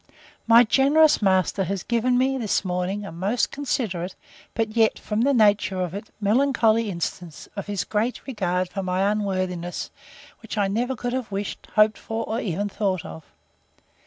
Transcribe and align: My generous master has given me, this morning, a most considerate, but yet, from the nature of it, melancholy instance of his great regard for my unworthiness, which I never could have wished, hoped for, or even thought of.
My 0.47 0.63
generous 0.63 1.21
master 1.21 1.63
has 1.65 1.83
given 1.83 2.17
me, 2.17 2.35
this 2.39 2.65
morning, 2.65 3.05
a 3.05 3.11
most 3.11 3.51
considerate, 3.51 4.15
but 4.55 4.75
yet, 4.75 4.97
from 4.97 5.21
the 5.21 5.31
nature 5.31 5.79
of 5.79 5.93
it, 5.93 6.09
melancholy 6.19 6.89
instance 6.89 7.47
of 7.55 7.67
his 7.67 7.83
great 7.83 8.25
regard 8.25 8.69
for 8.69 8.81
my 8.81 9.11
unworthiness, 9.11 9.91
which 10.41 10.57
I 10.57 10.67
never 10.67 10.95
could 10.95 11.13
have 11.13 11.31
wished, 11.31 11.67
hoped 11.75 11.99
for, 11.99 12.23
or 12.23 12.39
even 12.41 12.67
thought 12.67 13.05
of. 13.05 13.25